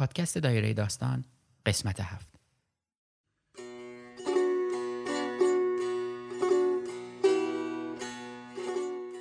پادکست 0.00 0.38
دایره 0.38 0.74
داستان 0.74 1.24
قسمت 1.66 2.00
هفت. 2.00 2.28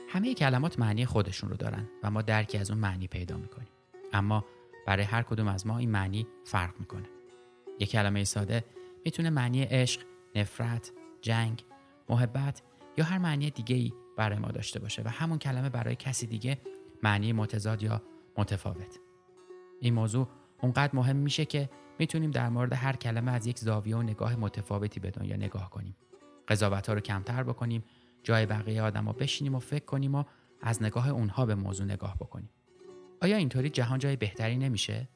همه 0.10 0.34
کلمات 0.34 0.80
معنی 0.80 1.06
خودشون 1.06 1.50
رو 1.50 1.58
دارن 1.58 1.88
و 2.04 2.12
ما 2.12 2.22
درکی 2.22 2.58
از 2.58 2.72
اون 2.72 2.80
معنی 2.80 3.08
پیدا 3.08 3.38
می‌کنیم. 3.38 3.68
اما 4.14 4.46
برای 4.88 5.04
هر 5.04 5.22
کدوم 5.22 5.48
از 5.48 5.68
ما 5.68 5.78
این 5.78 5.92
معنی 5.92 6.28
فرق 6.46 6.80
می‌کنه. 6.80 7.09
یک 7.80 7.90
کلمه 7.90 8.23
ساده 8.23 8.66
می‌تونه 9.06 9.30
معنی 9.30 9.64
عشق، 9.64 10.02
نفرت، 10.36 10.92
جنگ، 11.22 11.66
محبت 12.09 12.62
یا 12.98 13.06
هر 13.06 13.18
معنی 13.18 13.52
دیگه 13.52 13.76
ای 13.76 13.94
برای 14.18 14.40
ما 14.40 14.48
داشته 14.48 14.80
باشه 14.80 15.02
و 15.06 15.08
همون 15.08 15.40
کلمه 15.40 15.70
برای 15.70 15.96
کسی 15.96 16.28
دیگه 16.28 16.62
معنی 17.04 17.34
متضاد 17.34 17.84
یا 17.84 18.02
متفاوت. 18.38 19.00
این 19.82 19.94
موضوع 19.94 20.28
اونقدر 20.62 20.95
مهم 20.95 21.16
میشه 21.16 21.45
که 21.45 21.70
می‌تونیم 22.00 22.31
در 22.31 22.50
مورد 22.50 22.73
هر 22.73 22.95
کلمه 22.95 23.31
از 23.31 23.47
یک 23.47 23.59
زاویه 23.59 23.95
و 23.95 24.02
نگاه 24.02 24.36
متفاوتی 24.36 25.00
به 25.00 25.11
دنیا 25.11 25.36
نگاه 25.36 25.70
کنیم. 25.70 25.95
قضاوت 26.47 26.88
ها 26.88 26.94
رو 26.94 27.00
کمتر 27.00 27.44
بکنیم 27.44 27.84
جای 28.23 28.45
بقیه 28.45 28.81
آدما 28.81 29.14
بشینیم 29.14 29.56
و 29.56 29.59
فکر 29.59 29.86
کنیم 29.86 30.16
و 30.16 30.23
از 30.61 30.84
نگاه 30.84 31.09
اونها 31.09 31.45
به 31.45 31.56
موضوع 31.56 31.86
نگاه 31.86 32.16
بکنیم. 32.16 32.50
آیا 33.22 33.38
اینطوری 33.38 33.69
جهان 33.69 34.00
جای 34.00 34.16
بهتری 34.16 34.58
نمیشه؟ 34.58 35.09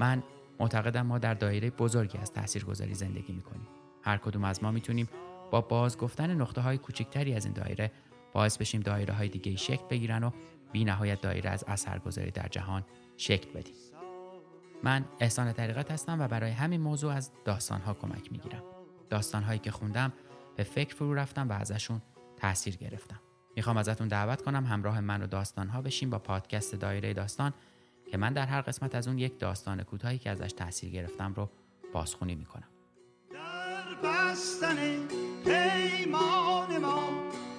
من 0.00 0.22
معتقدم 0.60 1.06
ما 1.06 1.18
در 1.18 1.34
دایره 1.34 1.70
بزرگی 1.70 2.18
از 2.18 2.32
تاثیرگذاری 2.32 2.94
زندگی 2.94 3.32
می‌کنیم. 3.32 3.68
هر 4.02 4.16
کدوم 4.16 4.44
از 4.44 4.62
ما 4.62 4.70
می‌تونیم 4.70 5.08
با 5.50 5.60
باز 5.60 5.98
گفتن 5.98 6.34
نقطه 6.34 6.60
های 6.60 6.78
کوچکتری 6.78 7.34
از 7.34 7.44
این 7.44 7.54
دایره 7.54 7.92
باعث 8.32 8.58
بشیم 8.58 8.80
دایره 8.80 9.14
های 9.14 9.28
دیگه 9.28 9.56
شکل 9.56 9.84
بگیرن 9.90 10.24
و 10.24 10.30
بی 10.72 10.84
نهایت 10.84 11.20
دایره 11.20 11.50
از 11.50 11.64
اثرگذاری 11.68 12.30
در 12.30 12.48
جهان 12.48 12.84
شکل 13.16 13.50
بدیم. 13.50 13.74
من 14.82 15.04
احسان 15.20 15.52
طریقت 15.52 15.90
هستم 15.90 16.20
و 16.20 16.28
برای 16.28 16.50
همین 16.50 16.80
موضوع 16.80 17.12
از 17.12 17.32
داستان 17.44 17.80
ها 17.80 17.94
کمک 17.94 18.32
می‌گیرم. 18.32 18.62
داستان 19.10 19.42
هایی 19.42 19.58
که 19.58 19.70
خوندم 19.70 20.12
به 20.56 20.62
فکر 20.62 20.94
فرو 20.94 21.14
رفتم 21.14 21.48
و 21.48 21.52
ازشون 21.52 22.02
تاثیر 22.36 22.76
گرفتم. 22.76 23.20
می‌خوام 23.56 23.76
ازتون 23.76 24.08
دعوت 24.08 24.42
کنم 24.42 24.66
همراه 24.66 25.00
من 25.00 25.22
و 25.22 25.26
داستان 25.26 25.68
ها 25.68 25.82
بشیم 25.82 26.10
با 26.10 26.18
پادکست 26.18 26.74
دایره 26.74 27.12
داستان 27.12 27.52
که 28.10 28.16
من 28.16 28.32
در 28.32 28.46
هر 28.46 28.60
قسمت 28.60 28.94
از 28.94 29.08
اون 29.08 29.18
یک 29.18 29.38
داستان 29.38 29.82
کوتاهی 29.82 30.18
که 30.18 30.30
ازش 30.30 30.52
تاثیر 30.52 30.90
گرفتم 30.90 31.34
رو 31.34 31.50
بازخونی 31.92 32.34
می‌کنم. 32.34 32.68
در 33.32 34.08
بستن 34.08 34.76
پیمان 35.44 36.78
ما 36.78 37.08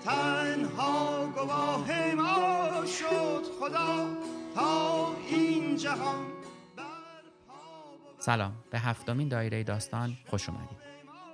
تنها 0.05 1.27
گواه 1.27 2.13
ما 2.15 2.85
شد 2.85 3.43
خدا 3.59 4.07
تا 4.55 5.07
این 5.29 5.75
جهان 5.75 6.25
سلام. 8.19 8.55
به 8.71 8.79
هفتمین 8.79 9.27
دایره 9.27 9.63
داستان 9.63 10.17
خوش 10.27 10.49
اومدید. 10.49 10.77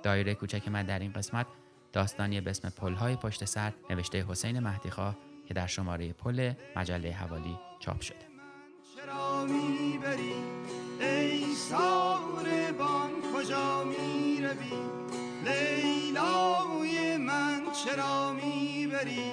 دایره 0.02 0.34
کوچک 0.34 0.68
من 0.68 0.86
در 0.86 0.98
این 0.98 1.12
قسمت 1.12 1.46
داستانی 1.92 2.40
به 2.40 2.50
اسم 2.50 2.70
پلهای 2.70 3.16
پشت 3.16 3.44
سر 3.44 3.72
نوشته 3.90 4.24
حسین 4.28 4.60
مهدیخواه 4.60 5.16
که 5.46 5.54
در 5.54 5.66
شماره 5.66 6.12
پل 6.12 6.52
مجله 6.76 7.12
حوالی 7.12 7.58
چاپ 7.80 8.00
شده. 8.00 8.35
چرا 9.36 9.44
می‌بری 9.44 10.34
ای 11.00 11.54
ساربان 11.54 13.10
کجا 13.34 13.84
می‌روی؟ 13.84 14.72
لیلای 15.44 17.16
من 17.16 17.62
چرا 17.84 18.32
می‌بری؟ 18.32 19.32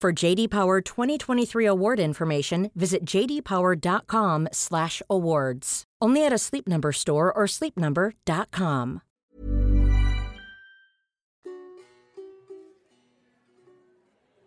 For 0.00 0.12
JD 0.12 0.50
Power 0.50 0.80
2023 0.80 1.64
award 1.64 1.98
information, 1.98 2.70
visit 2.76 3.04
jdpower.com/awards. 3.04 5.84
Only 6.04 6.26
at 6.26 6.32
a 6.32 6.38
Sleep 6.38 6.68
Number 6.68 6.92
store 6.92 7.32
or 7.32 7.48
sleepnumber.com. 7.48 9.00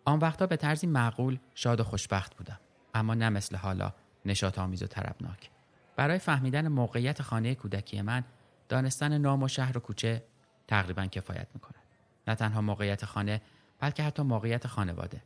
آن 0.04 0.18
وقتا 0.18 0.46
به 0.46 0.56
طرزی 0.56 0.86
معقول 0.86 1.38
شاد 1.54 1.80
و 1.80 1.84
خوشبخت 1.84 2.36
بودم 2.36 2.60
اما 2.94 3.14
نه 3.14 3.28
مثل 3.28 3.56
حالا 3.56 3.92
نشاط 4.24 4.58
آمیز 4.58 4.82
و 4.82 4.86
طربناک 4.86 5.50
برای 5.96 6.18
فهمیدن 6.18 6.68
موقعیت 6.68 7.22
خانه 7.22 7.54
کودکی 7.54 8.02
من 8.02 8.24
دانستن 8.68 9.18
نام 9.18 9.42
و 9.42 9.48
شهر 9.48 9.78
و 9.78 9.80
کوچه 9.80 10.22
تقریبا 10.68 11.06
کفایت 11.06 11.46
می‌کند 11.54 11.82
نه 12.28 12.34
تنها 12.34 12.60
موقعیت 12.60 13.04
خانه 13.04 13.40
بلکه 13.80 14.02
حتی 14.02 14.22
موقعیت 14.22 14.66
خانواده 14.66 15.22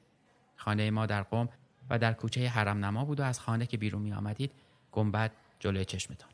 خانه 0.57 0.91
ما 0.91 1.07
در 1.07 1.23
قم 1.23 1.49
و 1.91 1.99
در 1.99 2.13
کوچه 2.13 2.49
حرم 2.49 2.85
نما 2.85 3.05
بود 3.05 3.21
و 3.21 3.23
از 3.23 3.41
خانه 3.41 3.67
که 3.67 3.77
بیرون 3.77 4.03
می 4.03 4.13
آمدید 4.13 4.53
گنبد 4.93 5.33
جلوی 5.59 5.85
چشمتان 5.85 6.31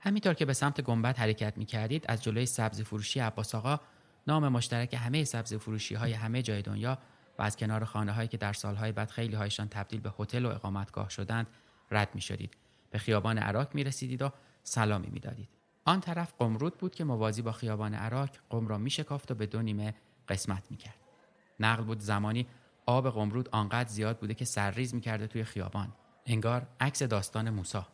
همینطور 0.00 0.34
که 0.34 0.44
به 0.44 0.52
سمت 0.52 0.80
گنبد 0.80 1.18
حرکت 1.18 1.58
می 1.58 1.64
کردید 1.64 2.04
از 2.08 2.22
جلوی 2.22 2.46
سبزی 2.46 2.84
فروشی 2.84 3.20
عباس 3.20 3.54
آقا 3.54 3.80
نام 4.26 4.48
مشترک 4.48 4.94
همه 4.94 5.24
سبزی 5.24 5.58
فروشی 5.58 5.94
های 5.94 6.12
همه 6.12 6.42
جای 6.42 6.62
دنیا 6.62 6.98
و 7.38 7.42
از 7.42 7.56
کنار 7.56 7.84
خانه 7.84 8.12
هایی 8.12 8.28
که 8.28 8.36
در 8.36 8.52
سالهای 8.52 8.92
بعد 8.92 9.10
خیلی 9.10 9.36
هایشان 9.36 9.68
تبدیل 9.68 10.00
به 10.00 10.12
هتل 10.18 10.46
و 10.46 10.48
اقامتگاه 10.48 11.10
شدند 11.10 11.46
رد 11.90 12.14
می 12.14 12.20
شدید. 12.20 12.56
به 12.90 12.98
خیابان 12.98 13.38
عراق 13.38 13.74
می 13.74 13.84
رسیدید 13.84 14.22
و 14.22 14.32
سلامی 14.62 15.08
می 15.08 15.20
دادید. 15.20 15.48
آن 15.84 16.00
طرف 16.00 16.32
قمرود 16.38 16.78
بود 16.78 16.94
که 16.94 17.04
موازی 17.04 17.42
با 17.42 17.52
خیابان 17.52 17.94
عراق 17.94 18.30
قم 18.50 18.68
را 18.68 18.78
می 18.78 18.90
شکافت 18.90 19.30
و 19.30 19.34
به 19.34 19.46
دو 19.46 19.62
نیمه 19.62 19.94
قسمت 20.28 20.70
می 20.70 20.76
کرد. 20.76 20.94
نقل 21.60 21.84
بود 21.84 22.00
زمانی 22.00 22.46
آب 22.90 23.10
قمرود 23.10 23.48
آنقدر 23.48 23.88
زیاد 23.88 24.18
بوده 24.18 24.34
که 24.34 24.44
سرریز 24.44 24.94
می 24.94 25.00
کرده 25.00 25.26
توی 25.26 25.44
خیابان. 25.44 25.92
انگار 26.26 26.66
عکس 26.80 27.02
داستان 27.02 27.50
موسا. 27.50 27.86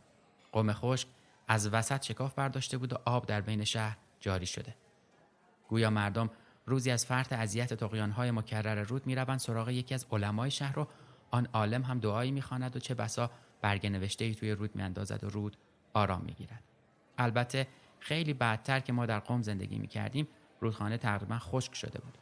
قم 0.52 0.72
خشک 0.72 1.08
از 1.48 1.69
وسط 1.69 2.02
شکاف 2.02 2.34
برداشته 2.34 2.78
بود 2.78 2.93
و 2.93 2.96
آب 3.04 3.26
در 3.26 3.40
بین 3.40 3.64
شهر 3.64 3.96
جاری 4.20 4.46
شده. 4.46 4.75
گویا 5.69 5.90
مردم 5.90 6.31
روزی 6.66 6.90
از 6.90 7.06
فرط 7.06 7.32
اذیت 7.32 7.75
تقیانهای 7.75 8.31
مکرر 8.31 8.82
رود 8.82 9.06
می‌روند 9.06 9.38
سراغ 9.38 9.69
یکی 9.69 9.94
از 9.94 10.06
علمای 10.10 10.50
شهر 10.50 10.78
و 10.78 10.88
آن 11.31 11.48
عالم 11.52 11.82
هم 11.82 11.98
دعایی 11.98 12.31
می‌خواند 12.31 12.76
و 12.76 12.78
چه 12.78 12.94
بسا 12.94 13.31
برگ 13.62 13.87
نوشته 13.87 14.34
توی 14.34 14.52
رود 14.52 14.76
میاندازد 14.76 15.25
و 15.25 15.28
رود 15.28 15.56
آرام 15.94 16.22
می‌گیرد 16.22 16.62
البته 17.19 17.66
خیلی 18.00 18.34
بعدتر 18.34 18.81
که 18.81 18.93
ما 18.93 19.06
در 19.06 19.19
قوم 19.19 19.43
زندگی 19.43 19.78
می‌کردیم 19.78 20.28
رودخانه 20.60 20.98
تقریبا 20.98 21.38
خشک 21.38 21.75
شده 21.75 21.98
بود 21.98 22.19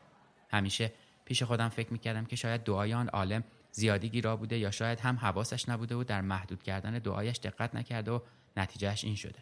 همیشه 0.50 0.93
پیش 1.25 1.43
خودم 1.43 1.69
فکر 1.69 1.93
می‌کردم 1.93 2.25
که 2.25 2.37
شاید 2.37 2.65
دعای 2.65 2.94
آن 2.94 3.09
عالم 3.09 3.44
زیادی 3.73 4.09
گیرا 4.09 4.37
بوده 4.37 4.59
یا 4.59 4.71
شاید 4.71 5.00
هم 5.00 5.17
حواسش 5.17 5.69
نبوده 5.69 5.94
و 5.94 6.05
در 6.05 6.21
محدود 6.21 6.62
کردن 6.62 6.99
دعایش 6.99 7.38
دقت 7.38 7.75
نکرده 7.75 8.11
و 8.11 8.21
نتیجهش 8.56 9.05
این 9.05 9.15
شده. 9.15 9.38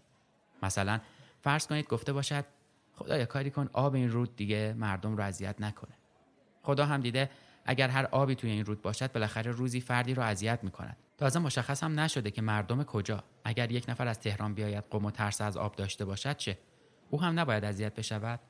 مثلا 0.62 1.00
فرض 1.40 1.66
کنید 1.66 1.88
گفته 1.88 2.12
باشد 2.12 2.44
خدایا 2.94 3.24
کاری 3.24 3.50
کن 3.50 3.70
آب 3.72 3.94
این 3.94 4.10
رود 4.10 4.36
دیگه 4.36 4.74
مردم 4.78 5.16
رو 5.16 5.22
اذیت 5.22 5.60
نکنه. 5.60 5.92
خدا 6.62 6.86
هم 6.86 7.00
دیده 7.00 7.30
اگر 7.64 7.88
هر 7.88 8.06
آبی 8.06 8.34
توی 8.34 8.50
این 8.50 8.64
رود 8.64 8.82
باشد 8.82 9.12
بالاخره 9.12 9.50
روزی 9.50 9.80
فردی 9.80 10.14
رو 10.14 10.22
اذیت 10.22 10.64
می‌کند. 10.64 10.96
تازه 11.18 11.38
مشخص 11.38 11.84
هم 11.84 12.00
نشده 12.00 12.30
که 12.30 12.42
مردم 12.42 12.84
کجا. 12.84 13.24
اگر 13.44 13.72
یک 13.72 13.84
نفر 13.88 14.08
از 14.08 14.20
تهران 14.20 14.54
بیاید 14.54 14.84
قم 14.90 15.04
و 15.04 15.10
ترس 15.10 15.40
از 15.40 15.56
آب 15.56 15.76
داشته 15.76 16.04
باشد 16.04 16.36
چه؟ 16.36 16.58
او 17.10 17.22
هم 17.22 17.40
نباید 17.40 17.64
اذیت 17.64 17.94
بشود. 17.94 18.40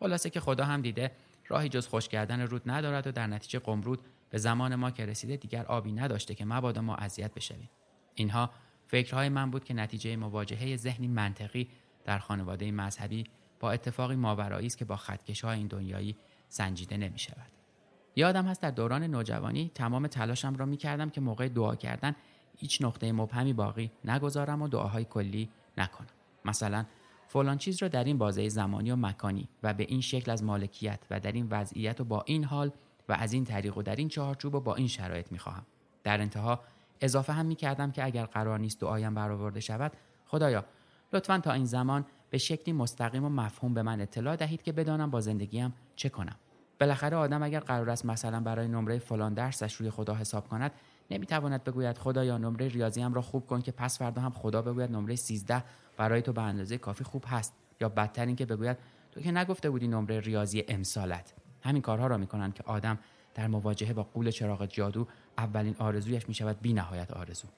خلاصه 0.00 0.30
که 0.30 0.40
خدا 0.40 0.64
هم 0.64 0.82
دیده 0.82 1.10
راهی 1.48 1.68
جز 1.68 1.86
خوش 1.86 2.08
کردن 2.08 2.40
رود 2.40 2.62
ندارد 2.66 3.06
و 3.06 3.12
در 3.12 3.26
نتیجه 3.26 3.58
قمرود 3.58 4.00
به 4.30 4.38
زمان 4.38 4.74
ما 4.74 4.90
که 4.90 5.06
رسیده 5.06 5.36
دیگر 5.36 5.66
آبی 5.66 5.92
نداشته 5.92 6.34
که 6.34 6.44
مبادا 6.44 6.80
ما 6.80 6.94
اذیت 6.94 7.34
بشویم 7.34 7.70
اینها 8.14 8.50
فکرهای 8.86 9.28
من 9.28 9.50
بود 9.50 9.64
که 9.64 9.74
نتیجه 9.74 10.16
مواجهه 10.16 10.76
ذهنی 10.76 11.08
منطقی 11.08 11.68
در 12.04 12.18
خانواده 12.18 12.72
مذهبی 12.72 13.24
با 13.60 13.72
اتفاقی 13.72 14.16
ماورایی 14.16 14.66
است 14.66 14.78
که 14.78 14.84
با 14.84 14.96
خطکش 14.96 15.44
های 15.44 15.58
این 15.58 15.66
دنیایی 15.66 16.16
سنجیده 16.48 16.96
نمی 16.96 17.18
شود. 17.18 17.50
یادم 18.16 18.46
هست 18.46 18.62
در 18.62 18.70
دوران 18.70 19.02
نوجوانی 19.02 19.70
تمام 19.74 20.06
تلاشم 20.06 20.56
را 20.56 20.66
می 20.66 20.76
کردم 20.76 21.10
که 21.10 21.20
موقع 21.20 21.48
دعا 21.48 21.76
کردن 21.76 22.14
هیچ 22.56 22.82
نقطه 22.82 23.12
مبهمی 23.12 23.52
باقی 23.52 23.90
نگذارم 24.04 24.62
و 24.62 24.68
دعاهای 24.68 25.04
کلی 25.04 25.50
نکنم. 25.78 26.08
مثلا 26.44 26.84
فلان 27.28 27.58
چیز 27.58 27.82
را 27.82 27.88
در 27.88 28.04
این 28.04 28.18
بازه 28.18 28.48
زمانی 28.48 28.90
و 28.90 28.96
مکانی 28.96 29.48
و 29.62 29.74
به 29.74 29.84
این 29.88 30.00
شکل 30.00 30.30
از 30.30 30.44
مالکیت 30.44 31.00
و 31.10 31.20
در 31.20 31.32
این 31.32 31.46
وضعیت 31.50 32.00
و 32.00 32.04
با 32.04 32.22
این 32.26 32.44
حال 32.44 32.70
و 33.08 33.12
از 33.12 33.32
این 33.32 33.44
طریق 33.44 33.78
و 33.78 33.82
در 33.82 33.96
این 33.96 34.08
چهارچوب 34.08 34.54
و 34.54 34.60
با 34.60 34.74
این 34.74 34.88
شرایط 34.88 35.32
می 35.32 35.38
خواهم. 35.38 35.66
در 36.04 36.20
انتها 36.20 36.60
اضافه 37.00 37.32
هم 37.32 37.46
می 37.46 37.54
کردم 37.54 37.90
که 37.90 38.04
اگر 38.04 38.24
قرار 38.24 38.58
نیست 38.58 38.80
دعایم 38.80 39.14
برآورده 39.14 39.60
شود 39.60 39.92
خدایا 40.26 40.64
لطفا 41.12 41.38
تا 41.38 41.52
این 41.52 41.64
زمان 41.64 42.04
به 42.30 42.38
شکلی 42.38 42.74
مستقیم 42.74 43.24
و 43.24 43.28
مفهوم 43.28 43.74
به 43.74 43.82
من 43.82 44.00
اطلاع 44.00 44.36
دهید 44.36 44.62
که 44.62 44.72
بدانم 44.72 45.10
با 45.10 45.20
زندگیم 45.20 45.74
چه 45.96 46.08
کنم 46.08 46.36
بالاخره 46.80 47.16
آدم 47.16 47.42
اگر 47.42 47.60
قرار 47.60 47.90
است 47.90 48.06
مثلا 48.06 48.40
برای 48.40 48.68
نمره 48.68 48.98
فلان 48.98 49.34
درسش 49.34 49.74
روی 49.74 49.90
خدا 49.90 50.14
حساب 50.14 50.48
کند 50.48 50.72
نمی‌تواند 51.10 51.64
بگوید 51.64 51.98
خدایا 51.98 52.38
نمره 52.38 52.68
ریاضیم 52.68 53.14
را 53.14 53.22
خوب 53.22 53.46
کن 53.46 53.60
که 53.60 53.72
پس 53.72 53.98
فردا 53.98 54.22
هم 54.22 54.30
خدا 54.30 54.62
بگوید 54.62 54.90
نمره 54.90 55.16
13 55.16 55.64
برای 55.96 56.22
تو 56.22 56.32
به 56.32 56.42
اندازه 56.42 56.78
کافی 56.78 57.04
خوب 57.04 57.24
هست. 57.26 57.54
یا 57.80 57.88
بدتر 57.88 58.26
اینکه 58.26 58.46
بگوید 58.46 58.76
تو 59.12 59.20
که 59.20 59.32
نگفته 59.32 59.70
بودی 59.70 59.88
نمره 59.88 60.20
ریاضی 60.20 60.64
امسالت. 60.68 61.34
همین 61.62 61.82
کارها 61.82 62.06
را 62.06 62.16
می‌کنند 62.16 62.54
که 62.54 62.62
آدم 62.66 62.98
در 63.34 63.46
مواجهه 63.46 63.92
با 63.92 64.02
قول 64.02 64.30
چراغ 64.30 64.66
جادو 64.66 65.06
اولین 65.38 65.76
آرزویش 65.78 66.28
می‌شود 66.28 66.60
بی 66.60 66.72
نهایت 66.72 67.10
آرزو. 67.10 67.48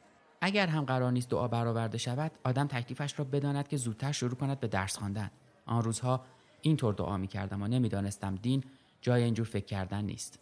اگر 0.41 0.67
هم 0.67 0.85
قرار 0.85 1.13
نیست 1.13 1.31
دعا 1.31 1.49
برآورده 1.49 1.99
شود 1.99 2.33
آدم 2.45 2.67
تکلیفش 2.67 3.19
را 3.19 3.25
بداند 3.25 3.69
که 3.69 3.77
زودتر 3.77 4.13
شروع 4.13 4.35
کند 4.35 4.61
به 4.61 4.69
درس 4.69 4.99
خواندن. 4.99 5.31
آن 5.67 5.83
روزها 5.83 6.25
اینطور 6.61 6.95
دعا 6.95 7.17
می 7.17 7.27
کردم 7.27 7.63
و 7.63 7.69
نمی‌دانستم 7.69 8.35
دین 8.35 8.65
جای 9.01 9.23
اینجور 9.23 9.47
فکر 9.47 9.65
کردن 9.65 10.05
نیست. 10.05 10.39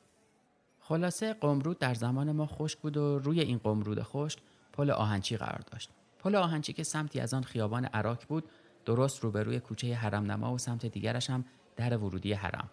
خلاصه 0.88 1.32
قمرود 1.32 1.78
در 1.78 1.94
زمان 1.94 2.32
ما 2.32 2.46
خشک 2.46 2.78
بود 2.78 2.96
و 2.96 3.18
روی 3.18 3.40
این 3.40 3.58
قمرود 3.58 4.02
خشک 4.02 4.38
پل 4.72 4.90
آهنچی 4.90 5.36
قرار 5.36 5.60
داشت. 5.72 5.90
پل 6.18 6.34
آهنچی 6.34 6.72
که 6.72 6.82
سمتی 6.82 7.20
از 7.20 7.34
آن 7.34 7.42
خیابان 7.42 7.84
عراک 7.84 8.26
بود 8.26 8.44
درست 8.84 9.24
روبروی 9.24 9.60
کوچه 9.60 9.94
حرم 9.94 10.30
نما 10.32 10.54
و 10.54 10.58
سمت 10.58 10.86
دیگرش 10.86 11.30
هم 11.30 11.44
در 11.76 11.96
ورودی 11.96 12.32
حرم. 12.32 12.70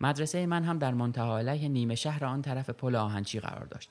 مدرسه 0.00 0.46
من 0.46 0.64
هم 0.64 0.78
در 0.78 0.94
منتها 0.94 1.38
علیه 1.38 1.68
نیمه 1.68 1.94
شهر 1.94 2.24
آن 2.24 2.42
طرف 2.42 2.70
پل 2.70 2.96
آهنچی 2.96 3.40
قرار 3.40 3.64
داشت. 3.64 3.90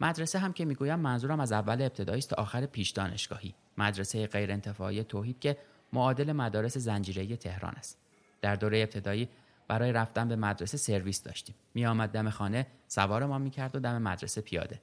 مدرسه 0.00 0.38
هم 0.38 0.52
که 0.52 0.64
می‌گویم 0.64 0.98
منظورم 0.98 1.40
از 1.40 1.52
اول 1.52 1.82
ابتدایی 1.82 2.22
تا 2.22 2.36
آخر 2.42 2.66
پیش 2.66 2.90
دانشگاهی. 2.90 3.54
مدرسه 3.78 4.26
غیر 4.26 4.52
انتفاعی 4.52 5.04
توحید 5.04 5.40
که 5.40 5.58
معادل 5.92 6.32
مدارس 6.32 6.78
زنجیره 6.78 7.36
تهران 7.36 7.74
است. 7.76 7.98
در 8.40 8.56
دوره 8.56 8.78
ابتدایی 8.78 9.28
برای 9.68 9.92
رفتن 9.92 10.28
به 10.28 10.36
مدرسه 10.36 10.76
سرویس 10.76 11.22
داشتیم. 11.22 11.54
می 11.74 11.86
آمد 11.86 12.10
دم 12.10 12.30
خانه 12.30 12.66
سوار 12.86 13.26
ما 13.26 13.38
می 13.38 13.50
کرد 13.50 13.76
و 13.76 13.80
دم 13.80 14.02
مدرسه 14.02 14.40
پیاده. 14.40 14.80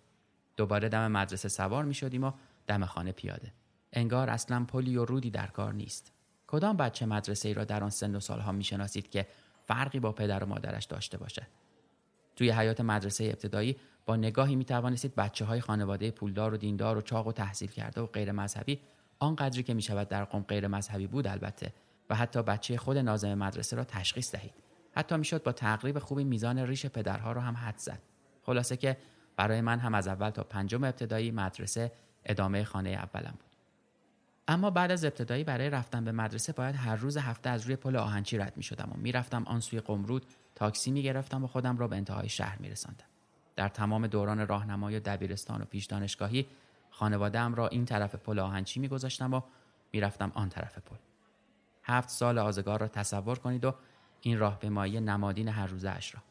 دوباره 0.58 0.90
دم 0.90 1.12
مدرسه 1.12 1.50
سوار 1.50 1.86
می 1.86 1.94
شدیم 1.94 2.24
و 2.24 2.32
دم 2.68 2.86
خانه 2.86 3.12
پیاده. 3.12 3.54
انگار 3.94 4.30
اصلا 4.30 4.66
پلی 4.66 4.98
و 4.98 5.06
رودی 5.06 5.30
در 5.30 5.48
کار 5.48 5.74
نیست. 5.74 6.12
کدام 6.48 6.78
بچه 6.78 7.06
مدرسه 7.06 7.48
ای 7.48 7.54
را 7.54 7.64
در 7.64 7.84
آن 7.84 7.90
سن 7.90 8.16
و 8.16 8.20
سالها 8.20 8.52
می 8.52 8.64
شناسید 8.64 9.10
که 9.10 9.28
فرقی 9.68 10.00
با 10.00 10.12
پدر 10.12 10.44
و 10.44 10.48
مادرش 10.48 10.86
داشته 10.86 11.18
باشد؟ 11.18 11.48
توی 12.36 12.52
حیات 12.52 12.81
مدرسه 12.81 13.24
ابتدایی 13.24 13.78
با 14.06 14.16
نگاهی 14.16 14.56
می 14.56 14.66
توانستید 14.66 15.16
بچه 15.16 15.46
های 15.46 15.62
خانواده 15.62 16.12
پولدار 16.12 16.54
و 16.54 16.58
دیندار 16.58 16.98
و 16.98 17.02
چاق 17.02 17.28
و 17.28 17.31
تحصیل 17.31 17.70
کرده 17.70 18.02
و 18.02 18.06
غیر 18.06 18.31
مذهبی 18.31 18.80
آنقدری 19.20 19.64
که 19.64 19.74
می 19.74 19.81
شود 19.81 20.08
در 20.08 20.24
قوم 20.24 20.42
غیر 20.48 20.68
مذهبی 20.68 21.08
بود 21.08 21.28
البته 21.28 21.74
و 22.10 22.16
حتی 22.16 22.44
بچه 22.44 22.78
خود 22.78 22.98
نازم 22.98 23.34
مدرسه 23.34 23.76
را 23.76 23.84
تشخیص 23.84 24.31
دهید. 24.31 24.65
حتی 24.95 25.18
می‌شد 25.18 25.44
با 25.44 25.51
تقریب 25.51 26.00
خوبی 26.00 26.24
میزان 26.24 26.59
ریش 26.59 26.86
پدرها 26.86 27.31
را 27.31 27.42
هم 27.42 27.57
حد 27.57 27.77
زد 27.77 28.00
خلاصه 28.44 28.77
که 28.77 28.97
برای 29.38 29.62
من 29.62 29.80
هم 29.80 29.95
از 29.95 30.07
اول 30.07 30.30
تا 30.30 30.44
پنجم 30.44 30.83
ابتدایی 30.83 31.31
مدرسه 31.31 31.92
ادامه 32.25 32.63
خانه 32.63 32.89
اولم 32.89 33.31
بود 33.31 33.56
اما 34.47 34.69
بعد 34.69 34.92
از 34.92 35.06
ابتدایی 35.06 35.44
برای 35.44 35.69
رفتن 35.69 36.06
به 36.06 36.12
مدرسه 36.12 36.53
باید 36.53 36.75
هر 36.75 36.95
روز 36.95 37.18
هفته 37.18 37.50
از 37.50 37.65
روی 37.65 37.75
پل 37.75 37.95
آهنچی 37.95 38.38
رد 38.38 38.57
می 38.57 38.63
شدم 38.63 38.92
و 38.94 38.97
می‌رفتم 38.97 39.44
آن 39.44 39.59
سوی 39.59 39.80
قمرود 39.80 40.25
تاکسی 40.56 40.92
می 40.92 41.03
گرفتم 41.03 41.44
و 41.44 41.47
خودم 41.47 41.77
را 41.77 41.88
به 41.88 41.95
انتهای 41.95 42.30
شهر 42.30 42.57
می 42.59 42.69
رساندم. 42.69 43.06
در 43.56 43.69
تمام 43.69 44.07
دوران 44.07 44.47
راهنمایی 44.47 44.97
و 44.97 45.00
دبیرستان 45.00 45.62
و 45.62 45.65
پیش 45.65 45.86
دانشگاهی 45.86 46.47
خانوادهام 46.89 47.56
را 47.56 47.68
این 47.68 47.86
طرف 47.86 48.15
پل 48.15 48.39
آهنچی 48.39 48.80
می 48.80 48.88
گذاشتم 48.88 49.33
و 49.33 49.42
می‌رفتم 49.92 50.31
آن 50.36 50.50
طرف 50.50 50.77
پل. 50.77 50.95
هفت 51.83 52.09
سال 52.09 52.38
آزگار 52.38 52.80
را 52.80 52.88
تصور 52.88 53.39
کنید 53.39 53.65
و 53.65 53.75
این 54.25 54.39
راه 54.39 54.60
به 54.60 54.69
مایی 54.69 55.00
نمادین 55.00 55.48
هر 55.48 55.68
روزه 55.68 55.89
اش 55.89 56.16
را. 56.16 56.22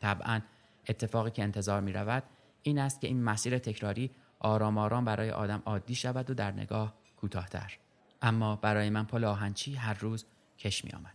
طبعا 0.00 0.40
اتفاقی 0.88 1.30
که 1.30 1.42
انتظار 1.42 1.80
می 1.80 1.92
رود 1.92 2.22
این 2.62 2.78
است 2.78 3.00
که 3.00 3.06
این 3.06 3.22
مسیر 3.22 3.58
تکراری 3.58 4.10
آرام 4.38 4.78
آرام 4.78 5.04
برای 5.04 5.30
آدم 5.30 5.62
عادی 5.66 5.94
شود 5.94 6.30
و 6.30 6.34
در 6.34 6.52
نگاه 6.52 6.94
کوتاهتر. 7.16 7.78
اما 8.22 8.56
برای 8.56 8.90
من 8.90 9.04
پل 9.04 9.24
آهنچی 9.24 9.74
هر 9.74 9.94
روز 9.94 10.24
کش 10.58 10.84
می 10.84 10.90
آمد. 10.90 11.14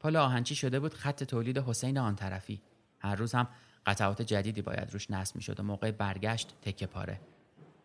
پل 0.00 0.16
آهنچی 0.16 0.54
شده 0.54 0.80
بود 0.80 0.94
خط 0.94 1.24
تولید 1.24 1.58
حسین 1.58 1.98
آن 1.98 2.16
طرفی. 2.16 2.60
هر 2.98 3.14
روز 3.14 3.34
هم 3.34 3.48
قطعات 3.86 4.22
جدیدی 4.22 4.62
باید 4.62 4.92
روش 4.92 5.10
نصب 5.10 5.36
می 5.36 5.42
شد 5.42 5.60
و 5.60 5.62
موقع 5.62 5.90
برگشت 5.90 6.54
تکه 6.62 6.86
پاره. 6.86 7.20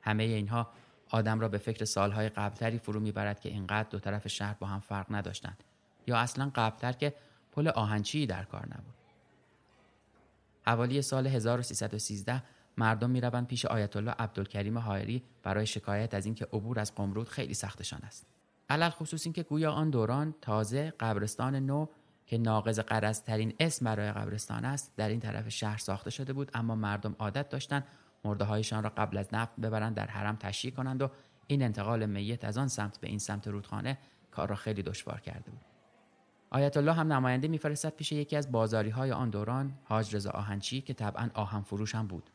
همه 0.02 0.24
اینها 0.24 0.70
آدم 1.10 1.40
را 1.40 1.50
به 1.50 1.58
فکر 1.58 1.86
سالهای 1.86 2.30
قبلتری 2.30 2.78
فرو 2.78 3.00
می‌برد 3.00 3.40
که 3.40 3.50
اینقدر 3.50 3.90
دو 3.90 4.00
طرف 4.00 4.28
شهر 4.28 4.54
با 4.54 4.68
هم 4.68 4.80
فرق 4.80 5.06
نداشتند 5.10 5.64
یا 6.08 6.18
اصلا 6.18 6.52
قبلتر 6.56 6.92
که 6.92 7.14
پل 7.56 7.68
آهنچی 7.68 8.26
در 8.26 8.44
کار 8.44 8.66
نبود. 8.66 8.94
حوالی 10.66 11.02
سال 11.02 11.28
1313 11.28 12.44
مردم 12.78 13.10
می‌روند 13.10 13.48
پیش 13.48 13.66
آیت 13.66 13.96
الله 13.96 14.12
عبدالکریم 14.12 14.78
حائری 14.78 15.24
برای 15.44 15.66
شکایت 15.66 16.14
از 16.14 16.26
اینکه 16.26 16.46
عبور 16.46 16.80
از 16.80 16.96
قمرود 16.96 17.30
خیلی 17.30 17.54
سختشان 17.54 18.00
است. 18.04 18.26
علل 18.70 18.90
خصوص 18.90 19.26
اینکه 19.26 19.44
گویا 19.44 19.72
آن 19.72 19.90
دوران 19.90 20.36
تازه 20.42 20.94
قبرستان 21.00 21.56
نو 21.56 21.88
که 22.26 22.38
ناقض 22.38 22.80
ترین 23.26 23.54
اسم 23.60 23.86
برای 23.86 24.12
قبرستان 24.12 24.66
است 24.66 24.94
در 24.98 25.10
این 25.10 25.20
طرف 25.20 25.50
شهر 25.50 25.78
ساخته 25.78 26.10
شده 26.10 26.34
بود 26.34 26.52
اما 26.54 26.76
مردم 26.76 27.16
عادت 27.20 27.50
داشتند 27.50 27.88
مرده 28.26 28.46
هایشان 28.46 28.84
را 28.84 28.90
قبل 28.90 29.18
از 29.18 29.34
نفت 29.34 29.56
ببرند 29.56 29.96
در 29.96 30.08
حرم 30.08 30.36
تشییع 30.36 30.74
کنند 30.74 31.02
و 31.02 31.10
این 31.48 31.64
انتقال 31.64 32.06
میت 32.06 32.46
از 32.46 32.58
آن 32.58 32.68
سمت 32.68 33.00
به 33.00 33.08
این 33.08 33.20
سمت 33.20 33.48
رودخانه 33.48 33.98
کار 34.32 34.50
را 34.50 34.56
خیلی 34.56 34.84
دشوار 34.84 35.20
کرده 35.20 35.52
بود 35.52 35.73
آیت 36.54 36.78
الله 36.78 36.94
هم 36.94 37.14
نماینده 37.14 37.48
میفرستد 37.48 37.90
پیش 37.90 38.12
یکی 38.12 38.36
از 38.36 38.52
بازاری 38.52 38.90
های 38.90 39.12
آن 39.12 39.30
دوران 39.30 39.74
حاج 39.84 40.16
رضا 40.16 40.30
آهنچی 40.30 40.82
که 40.82 40.94
طبعا 40.94 41.30
آهن 41.34 41.62
فروش 41.62 41.96
هم 41.96 42.08
بود. 42.08 42.30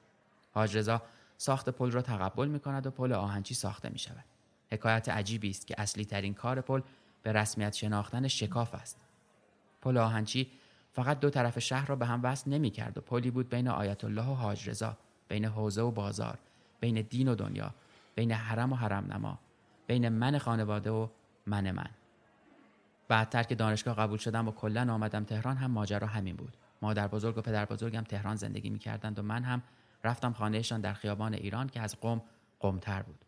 حاج 0.53 0.77
رضا 0.77 1.03
ساخت 1.37 1.69
پل 1.69 1.91
را 1.91 2.03
تقبل 2.03 2.49
می 2.49 2.61
کند 2.61 2.87
و 2.87 2.91
پل 2.91 3.13
آهنچی 3.13 3.55
ساخته 3.55 3.89
می 3.89 3.99
شود 3.99 4.25
حکایت 4.71 5.09
عجیبی 5.09 5.51
است 5.51 5.67
که 5.67 5.75
اصلی 5.79 6.05
ترین 6.05 6.35
کار 6.35 6.61
پل 6.61 6.81
به 7.23 7.33
رسمیت 7.33 7.75
شناختن 7.75 8.29
شکاف 8.29 8.75
است. 8.75 9.01
پل 9.83 9.97
آهنچی 9.97 10.51
فقط 10.93 11.21
دو 11.21 11.31
طرف 11.31 11.59
شهر 11.59 11.87
را 11.87 11.97
به 11.97 12.07
هم 12.07 12.21
وصل 12.23 12.51
نمی 12.51 12.71
کرد 12.71 12.99
و 12.99 13.01
پلی 13.01 13.31
بود 13.31 13.49
بین 13.49 13.69
آیت 13.69 14.05
الله 14.05 14.27
و 14.27 14.35
حاج 14.35 14.71
رضا 14.71 14.97
بین 15.29 15.45
حوزه 15.45 15.83
و 15.83 15.91
بازار 15.91 16.39
بین 16.81 17.01
دین 17.01 17.29
و 17.29 17.35
دنیا 17.35 17.75
بین 18.15 18.33
حرم 18.33 18.73
و 18.73 18.77
حرم 18.77 19.13
نما 19.13 19.39
بین 19.87 20.09
من 20.09 20.39
خانواده 20.39 20.91
و 20.91 21.09
من 21.47 21.71
من. 21.71 21.89
بعدتر 23.09 23.43
که 23.43 23.55
دانشگاه 23.55 23.97
قبول 23.97 24.19
شدم 24.19 24.49
و 24.49 24.53
کلا 24.53 24.93
آمدم 24.95 25.25
تهران 25.25 25.57
هم 25.57 25.71
ماجرا 25.71 26.07
همین 26.07 26.37
بود. 26.37 26.57
مادر 26.83 27.09
بزرگ 27.09 27.39
و 27.39 27.41
پدر 27.41 27.65
بزرگم 27.65 28.03
تهران 28.03 28.37
زندگی 28.37 28.71
می‌کردند 28.71 29.19
و 29.19 29.23
من 29.23 29.43
هم 29.43 29.63
رفتم 30.05 30.33
خانهشان 30.33 30.81
در 30.81 30.93
خیابان 30.93 31.35
ایران 31.35 31.69
که 31.69 31.81
از 31.81 32.01
قم 32.01 32.23
قمتر 32.61 33.03
بود. 33.03 33.25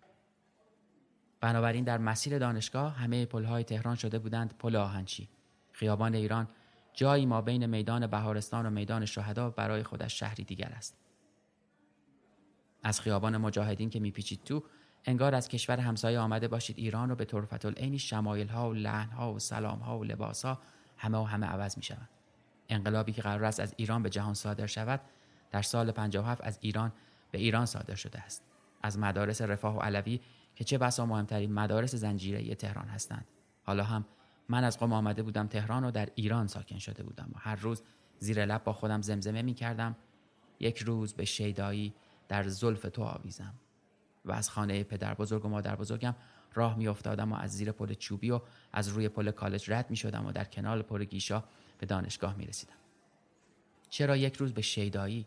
بنابراین 1.41 1.85
در 1.85 1.99
مسیر 1.99 2.39
دانشگاه 2.39 2.95
همه 2.95 3.27
پلهای 3.27 3.65
تهران 3.65 3.95
شده 3.95 4.19
بودند 4.19 4.55
پل 4.59 4.77
آهنچی. 4.77 5.29
خیابان 5.73 6.15
ایران 6.15 6.49
جایی 6.93 7.27
ما 7.27 7.41
بین 7.41 7.67
میدان 7.67 8.07
بهارستان 8.07 8.67
و 8.67 8.71
میدان 8.71 9.05
شهدا 9.05 9.51
برای 9.51 9.83
خودش 9.83 10.19
شهری 10.19 10.45
دیگر 10.45 10.73
است. 10.77 10.97
از 12.83 13.01
خیابان 13.01 13.37
مجاهدین 13.37 13.91
که 13.91 14.01
میپیچید 14.01 14.45
تو 14.45 14.63
انگار 15.05 15.35
از 15.35 15.49
کشور 15.49 15.81
همسایه 15.81 16.19
آمده 16.19 16.49
باشید. 16.49 16.79
ایران 16.79 17.09
رو 17.09 17.17
به 17.17 17.25
طرفت 17.25 17.65
العینی 17.65 17.99
شمایل 17.99 18.49
ها 18.49 18.71
و 18.71 18.75
لحن 18.75 19.11
ها 19.11 19.33
و 19.33 19.39
سلام 19.39 19.79
ها 19.79 19.99
و 19.99 20.05
لباس 20.05 20.45
ها 20.45 20.59
همه 20.97 21.19
و 21.19 21.25
همه 21.25 21.47
عوض 21.47 21.77
می 21.77 21.83
شود. 21.83 22.09
انقلابی 22.69 23.13
که 23.13 23.23
قرار 23.23 23.45
است 23.45 23.61
از 23.61 23.75
ایران 23.77 24.03
به 24.03 24.11
جهان 24.11 24.35
صادر 24.35 24.67
شود 24.67 25.01
در 25.51 25.63
سال 25.63 25.93
57 25.93 26.45
از 26.45 26.59
ایران 26.61 26.93
به 27.31 27.39
ایران 27.39 27.67
صادر 27.67 27.95
شده 27.95 28.21
است. 28.21 28.45
از 28.83 28.99
مدارس 28.99 29.43
رفاه 29.43 29.77
و 29.77 29.81
علوی 29.81 30.21
که 30.55 30.65
چه 30.65 30.79
بسا 30.79 31.07
مهمترین 31.07 31.53
مدارس 31.53 31.95
زنجیره 31.95 32.55
تهران 32.55 32.89
هستند. 32.89 33.27
حالا 33.65 33.85
هم 33.85 34.05
من 34.49 34.65
از 34.65 34.79
قم 34.79 34.93
آمده 34.93 35.23
بودم 35.23 35.47
تهران 35.47 35.85
و 35.85 35.91
در 35.91 36.09
ایران 36.15 36.47
ساکن 36.47 36.79
شده 36.79 37.03
بودم 37.03 37.31
و 37.35 37.39
هر 37.39 37.57
روز 37.57 37.83
زیر 38.19 38.45
لب 38.45 38.65
با 38.65 38.73
خودم 38.73 39.03
زمزمه 39.03 39.43
می 39.43 39.55
کردم 39.55 39.97
یک 40.61 40.79
روز 40.79 41.15
به 41.15 41.25
شیدایی 41.25 41.95
در 42.29 42.49
زلف 42.49 42.83
تو 42.83 43.03
آویزم. 43.03 43.55
و 44.31 44.33
از 44.33 44.51
خانه 44.51 44.85
پدر 44.85 45.15
بزرگ 45.15 45.45
و 45.45 45.49
مادر 45.49 45.77
بزرگم 45.77 46.15
راه 46.55 46.79
می 46.79 46.89
افتادم 46.89 47.33
و 47.33 47.37
از 47.37 47.51
زیر 47.51 47.73
پل 47.73 47.95
چوبی 47.95 48.31
و 48.31 48.41
از 48.73 48.89
روی 48.89 49.09
پل 49.09 49.31
کالج 49.31 49.71
رد 49.71 49.91
می 49.91 49.97
شدم 49.97 50.27
و 50.27 50.33
در 50.33 50.45
کنال 50.45 50.83
پل 50.83 51.05
گیشا 51.05 51.45
به 51.79 51.87
دانشگاه 51.87 52.37
می 52.37 52.47
رسیدم. 52.47 52.75
چرا 53.91 54.17
یک 54.17 54.37
روز 54.37 54.53
به 54.53 54.63
شیدایی 54.63 55.27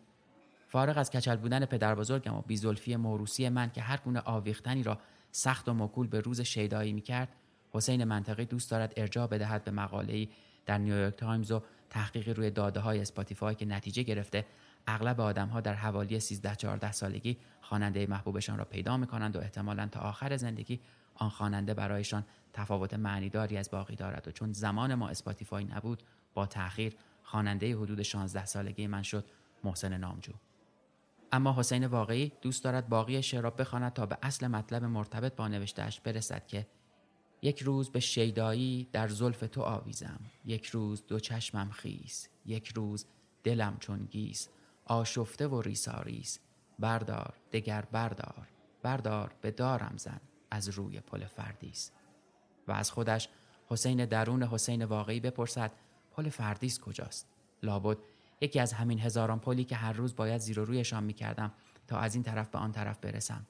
فارغ 0.67 0.97
از 0.97 1.11
کچل 1.11 1.35
بودن 1.35 1.65
پدر 1.65 1.95
بزرگم 1.95 2.33
و 2.33 2.41
بیزلفی 2.41 2.95
موروسی 2.95 3.49
من 3.49 3.71
که 3.71 3.81
هر 3.81 3.97
گونه 3.97 4.19
آویختنی 4.19 4.83
را 4.83 4.99
سخت 5.31 5.69
و 5.69 5.73
مکول 5.73 6.07
به 6.07 6.19
روز 6.19 6.41
شیدایی 6.41 6.93
می 6.93 7.01
کرد 7.01 7.29
حسین 7.71 8.03
منطقی 8.03 8.45
دوست 8.45 8.71
دارد 8.71 8.93
ارجاع 8.97 9.27
بدهد 9.27 9.63
به 9.63 9.71
مقاله‌ای 9.71 10.29
در 10.65 10.77
نیویورک 10.77 11.15
تایمز 11.15 11.51
و 11.51 11.63
تحقیقی 11.89 12.33
روی 12.33 12.49
داده 12.49 12.79
های 12.79 12.99
اسپاتیفای 12.99 13.55
که 13.55 13.65
نتیجه 13.65 14.03
گرفته 14.03 14.45
اغلب 14.87 15.21
آدم 15.21 15.47
ها 15.47 15.61
در 15.61 15.73
حوالی 15.73 16.19
13 16.19 16.55
14 16.55 16.91
سالگی 16.91 17.37
خواننده 17.61 18.07
محبوبشان 18.07 18.57
را 18.57 18.65
پیدا 18.65 18.97
می 18.97 19.07
کنند 19.07 19.35
و 19.35 19.39
احتمالا 19.39 19.87
تا 19.87 19.99
آخر 19.99 20.37
زندگی 20.37 20.79
آن 21.15 21.29
خواننده 21.29 21.73
برایشان 21.73 22.25
تفاوت 22.53 22.93
معنیداری 22.93 23.57
از 23.57 23.71
باقی 23.71 23.95
دارد. 23.95 24.27
و 24.27 24.31
چون 24.31 24.53
زمان 24.53 24.95
ما 24.95 25.09
اسپاتیفای 25.09 25.65
نبود 25.65 26.03
با 26.33 26.45
تأخیر 26.45 26.95
خواننده 27.23 27.75
حدود 27.75 28.01
16 28.01 28.45
سالگی 28.45 28.87
من 28.87 29.03
شد 29.03 29.25
محسن 29.63 29.97
نامجو. 29.97 30.33
اما 31.31 31.55
حسین 31.57 31.85
واقعی 31.85 32.31
دوست 32.41 32.63
دارد 32.63 32.89
باقی 32.89 33.23
شعر 33.23 33.41
را 33.41 33.49
بخواند 33.49 33.93
تا 33.93 34.05
به 34.05 34.17
اصل 34.21 34.47
مطلب 34.47 34.83
مرتبط 34.83 35.35
با 35.35 35.47
نوشتهاش 35.47 35.99
برسد 35.99 36.47
که 36.47 36.67
یک 37.41 37.61
روز 37.61 37.89
به 37.89 37.99
شیدایی 37.99 38.87
در 38.91 39.07
زلف 39.07 39.39
تو 39.51 39.61
آویزم 39.61 40.19
یک 40.45 40.65
روز 40.65 41.03
دو 41.07 41.19
چشمم 41.19 41.69
خیس 41.71 42.27
یک 42.45 42.67
روز 42.67 43.05
دلم 43.43 43.77
چون 43.79 44.05
گیس. 44.05 44.49
آشفته 44.85 45.47
و 45.47 45.61
ریساریس 45.61 46.39
بردار 46.79 47.33
دگر 47.51 47.81
بردار. 47.91 48.47
بردار 48.83 49.35
به 49.41 49.51
دارم 49.51 49.93
زن 49.97 50.21
از 50.51 50.69
روی 50.69 50.99
پل 50.99 51.25
فردیس. 51.25 51.91
و 52.67 52.71
از 52.71 52.91
خودش 52.91 53.29
حسین 53.67 54.05
درون 54.05 54.43
حسین 54.43 54.85
واقعی 54.85 55.19
بپرسد 55.19 55.71
پل 56.11 56.29
فردیس 56.29 56.79
کجاست؟ 56.79 57.27
لابد 57.63 57.97
یکی 58.41 58.59
از 58.59 58.73
همین 58.73 58.99
هزاران 58.99 59.39
پلی 59.39 59.63
که 59.63 59.75
هر 59.75 59.93
روز 59.93 60.15
باید 60.15 60.41
زیر 60.41 60.59
و 60.59 60.65
رویشان 60.65 61.03
می‌کردم 61.03 61.51
تا 61.87 61.97
از 61.97 62.15
این 62.15 62.23
طرف 62.23 62.49
به 62.49 62.57
آن 62.57 62.71
طرف 62.71 62.99
برسم. 62.99 63.45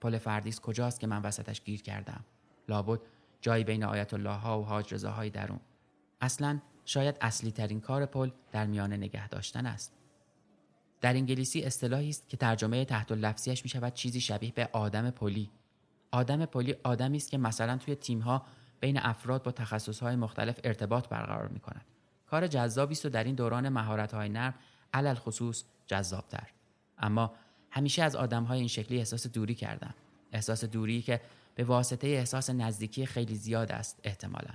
پل 0.00 0.18
فردیس 0.18 0.60
کجاست 0.60 1.00
که 1.00 1.06
من 1.06 1.22
وسطش 1.22 1.64
گیر 1.64 1.82
کردم؟ 1.82 2.24
لابد 2.68 3.00
جایی 3.40 3.64
بین 3.64 3.84
آیت 3.84 4.14
الله 4.14 4.34
ها 4.34 4.60
و 4.60 4.64
حاج 4.64 4.94
رضاهای 4.94 5.30
درون. 5.30 5.60
اصلا 6.20 6.60
شاید 6.84 7.18
اصلی 7.20 7.52
ترین 7.52 7.80
کار 7.80 8.06
پل 8.06 8.30
در 8.52 8.66
میان 8.66 8.92
نگه 8.92 9.28
داشتن 9.28 9.66
است. 9.66 9.92
در 11.04 11.14
انگلیسی 11.14 11.62
اصطلاحی 11.62 12.08
است 12.08 12.28
که 12.28 12.36
ترجمه 12.36 12.84
تحت 12.84 13.12
لفظیش 13.12 13.64
می 13.64 13.68
شود 13.68 13.94
چیزی 13.94 14.20
شبیه 14.20 14.52
به 14.52 14.68
آدم 14.72 15.10
پلی. 15.10 15.50
آدم 16.10 16.44
پلی 16.44 16.74
آدمی 16.82 17.16
است 17.16 17.30
که 17.30 17.38
مثلا 17.38 17.76
توی 17.76 17.94
تیمها 17.94 18.46
بین 18.80 18.98
افراد 18.98 19.42
با 19.42 19.52
تخصصهای 19.52 20.16
مختلف 20.16 20.60
ارتباط 20.64 21.08
برقرار 21.08 21.48
می 21.48 21.60
کند 21.60 21.84
کار 22.26 22.46
جذابی 22.46 22.92
است 22.92 23.06
و 23.06 23.08
در 23.08 23.24
این 23.24 23.34
دوران 23.34 23.68
مهارت‌های 23.68 24.28
نرم 24.28 24.54
علی‌الخصوص 24.92 25.64
جذابتر. 25.86 26.50
اما 26.98 27.32
همیشه 27.70 28.02
از 28.02 28.16
آدمهای 28.16 28.58
این 28.58 28.68
شکلی 28.68 28.98
احساس 28.98 29.26
دوری 29.26 29.54
کردم. 29.54 29.94
احساس 30.32 30.64
دوری 30.64 31.02
که 31.02 31.20
به 31.54 31.64
واسطه 31.64 32.06
احساس 32.06 32.50
نزدیکی 32.50 33.06
خیلی 33.06 33.34
زیاد 33.34 33.72
است 33.72 34.00
احتمالا. 34.04 34.54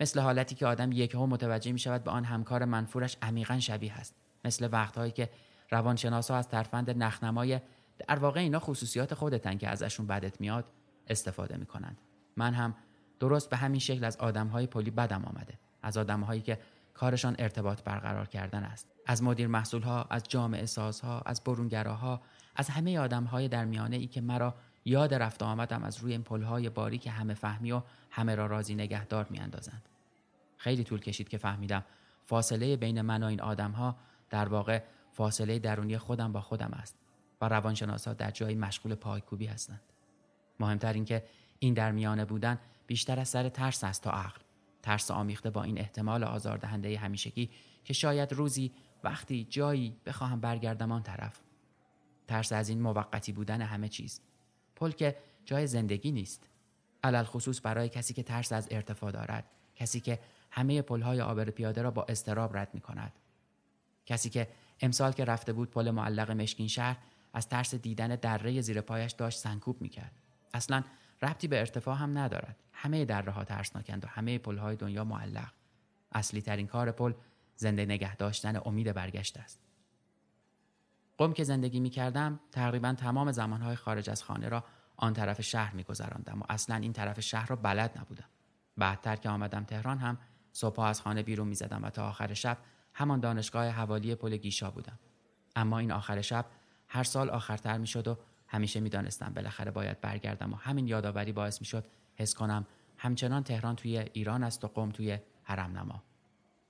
مثل 0.00 0.20
حالتی 0.20 0.54
که 0.54 0.66
آدم 0.66 0.92
یکهو 0.92 1.26
متوجه 1.26 1.72
می 1.72 1.78
شود 1.78 2.04
به 2.04 2.10
آن 2.10 2.24
همکار 2.24 2.64
منفورش 2.64 3.16
عمیقا 3.22 3.60
شبیه 3.60 3.92
است. 3.92 4.14
مثل 4.44 4.68
وقتهایی 4.72 5.12
که 5.12 5.30
روانشناسا 5.70 6.36
از 6.36 6.48
ترفند 6.48 6.90
نخنمای 6.90 7.60
در 8.08 8.18
واقع 8.18 8.40
اینا 8.40 8.60
خصوصیات 8.60 9.14
خودتن 9.14 9.58
که 9.58 9.68
ازشون 9.68 10.06
بدت 10.06 10.40
میاد 10.40 10.64
استفاده 11.08 11.56
می‌کنند. 11.56 11.98
من 12.36 12.54
هم 12.54 12.74
درست 13.20 13.50
به 13.50 13.56
همین 13.56 13.80
شکل 13.80 14.04
از 14.04 14.16
آدمهای 14.16 14.66
پلی 14.66 14.90
بدم 14.90 15.24
آمده 15.24 15.54
از 15.82 15.96
آدمهایی 15.96 16.40
که 16.40 16.58
کارشان 16.94 17.36
ارتباط 17.38 17.82
برقرار 17.82 18.26
کردن 18.26 18.64
است. 18.64 18.86
از 19.06 19.22
مدیر 19.22 19.46
محصول 19.46 19.82
ها 19.82 20.06
از 20.10 20.22
جامعه 20.28 20.66
سازها 20.66 21.20
از 21.26 21.44
برونگراها 21.44 22.20
از 22.56 22.68
همه 22.68 22.98
آدمهای 22.98 23.48
در 23.48 23.64
میانه 23.64 23.96
ای 23.96 24.06
که 24.06 24.20
مرا 24.20 24.54
یاد 24.84 25.14
رفت 25.14 25.42
آمدم 25.42 25.82
از 25.82 25.98
روی 25.98 26.12
این 26.12 26.22
پلهای 26.22 26.68
باری 26.68 26.98
که 26.98 27.10
همه 27.10 27.34
فهمی 27.34 27.72
و 27.72 27.82
همه 28.10 28.34
را 28.34 28.46
راضی 28.46 28.74
نگهدار 28.74 29.26
میاندازند. 29.30 29.82
خیلی 30.56 30.84
طول 30.84 31.00
کشید 31.00 31.28
که 31.28 31.38
فهمیدم 31.38 31.84
فاصله 32.24 32.76
بین 32.76 33.00
من 33.00 33.22
و 33.22 33.26
این 33.26 33.40
آدمها 33.40 33.96
در 34.30 34.48
واقع 34.48 34.82
فاصله 35.18 35.58
درونی 35.58 35.98
خودم 35.98 36.32
با 36.32 36.40
خودم 36.40 36.70
است 36.72 36.96
و 37.40 37.48
روانشناسا 37.48 38.12
در 38.12 38.30
جایی 38.30 38.56
مشغول 38.56 38.94
پایکوبی 38.94 39.46
هستند. 39.46 39.80
مهمتر 40.60 40.92
این 40.92 41.04
که 41.04 41.24
این 41.58 41.74
در 41.74 41.92
میانه 41.92 42.24
بودن 42.24 42.58
بیشتر 42.86 43.20
از 43.20 43.28
سر 43.28 43.48
ترس 43.48 43.84
است 43.84 44.02
تا 44.02 44.10
عقل. 44.10 44.40
ترس 44.82 45.10
آمیخته 45.10 45.50
با 45.50 45.62
این 45.62 45.78
احتمال 45.78 46.24
آزاردهنده 46.24 46.98
همیشگی 46.98 47.50
که 47.84 47.92
شاید 47.92 48.32
روزی 48.32 48.72
وقتی 49.04 49.44
جایی 49.50 49.96
بخواهم 50.06 50.40
برگردم 50.40 50.92
آن 50.92 51.02
طرف. 51.02 51.40
ترس 52.28 52.52
از 52.52 52.68
این 52.68 52.80
موقتی 52.80 53.32
بودن 53.32 53.62
همه 53.62 53.88
چیز. 53.88 54.20
پل 54.76 54.90
که 54.90 55.16
جای 55.44 55.66
زندگی 55.66 56.12
نیست. 56.12 56.48
علل 57.04 57.24
خصوص 57.24 57.60
برای 57.62 57.88
کسی 57.88 58.14
که 58.14 58.22
ترس 58.22 58.52
از 58.52 58.68
ارتفاع 58.70 59.10
دارد. 59.10 59.44
کسی 59.76 60.00
که 60.00 60.18
همه 60.50 60.82
پلهای 60.82 61.20
آبر 61.20 61.50
پیاده 61.50 61.82
را 61.82 61.90
با 61.90 62.06
استراب 62.08 62.56
رد 62.56 62.74
می 62.74 62.80
کند 62.80 63.12
کسی 64.08 64.30
که 64.30 64.48
امسال 64.80 65.12
که 65.12 65.24
رفته 65.24 65.52
بود 65.52 65.70
پل 65.70 65.90
معلق 65.90 66.30
مشکین 66.30 66.68
شهر 66.68 66.96
از 67.32 67.48
ترس 67.48 67.74
دیدن 67.74 68.08
دره 68.08 68.60
زیر 68.60 68.80
پایش 68.80 69.12
داشت 69.12 69.38
سنکوب 69.38 69.82
می‌کرد. 69.82 70.12
اصلا 70.54 70.84
ربطی 71.22 71.48
به 71.48 71.58
ارتفاع 71.58 71.96
هم 71.96 72.18
ندارد. 72.18 72.56
همه 72.72 73.04
دره 73.04 73.32
ها 73.32 73.44
ترسناکند 73.44 74.04
و 74.04 74.08
همه 74.08 74.38
پل 74.38 74.58
های 74.58 74.76
دنیا 74.76 75.04
معلق. 75.04 75.52
اصلی 76.12 76.42
ترین 76.42 76.66
کار 76.66 76.90
پل 76.90 77.12
زنده 77.56 77.84
نگه 77.84 78.16
داشتن 78.16 78.60
امید 78.64 78.92
برگشت 78.92 79.36
است. 79.36 79.60
قم 81.18 81.32
که 81.32 81.44
زندگی 81.44 81.80
می 81.80 81.90
کردم 81.90 82.40
تقریبا 82.52 82.92
تمام 82.92 83.32
زمانهای 83.32 83.76
خارج 83.76 84.10
از 84.10 84.22
خانه 84.22 84.48
را 84.48 84.64
آن 84.96 85.12
طرف 85.12 85.40
شهر 85.40 85.74
می 85.74 85.82
گذراندم 85.82 86.40
و 86.40 86.44
اصلا 86.48 86.76
این 86.76 86.92
طرف 86.92 87.20
شهر 87.20 87.46
را 87.46 87.56
بلد 87.56 87.98
نبودم. 87.98 88.28
بعدتر 88.76 89.16
که 89.16 89.28
آمدم 89.28 89.64
تهران 89.64 89.98
هم 89.98 90.18
صبح 90.52 90.80
از 90.80 91.00
خانه 91.00 91.22
بیرون 91.22 91.48
می 91.48 91.54
زدم 91.54 91.84
و 91.84 91.90
تا 91.90 92.08
آخر 92.08 92.34
شب 92.34 92.58
همان 92.98 93.20
دانشگاه 93.20 93.68
حوالی 93.68 94.14
پل 94.14 94.36
گیشا 94.36 94.70
بودم. 94.70 94.98
اما 95.56 95.78
این 95.78 95.92
آخر 95.92 96.20
شب 96.20 96.46
هر 96.88 97.02
سال 97.02 97.30
آخرتر 97.30 97.78
می 97.78 97.86
شد 97.86 98.08
و 98.08 98.18
همیشه 98.48 98.80
می 98.80 98.88
دانستم 98.88 99.32
بالاخره 99.34 99.70
باید 99.70 100.00
برگردم 100.00 100.52
و 100.52 100.56
همین 100.56 100.86
یادآوری 100.86 101.32
باعث 101.32 101.60
می 101.60 101.66
شد 101.66 101.84
حس 102.16 102.34
کنم 102.34 102.66
همچنان 102.96 103.42
تهران 103.42 103.76
توی 103.76 103.98
ایران 104.12 104.44
است 104.44 104.64
و 104.64 104.68
قم 104.68 104.90
توی 104.90 105.18
حرم 105.42 105.78
نما 105.78 106.02